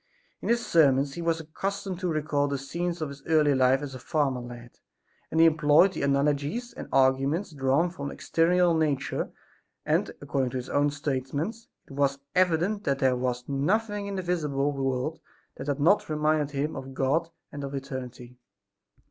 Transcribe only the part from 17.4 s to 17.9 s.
and of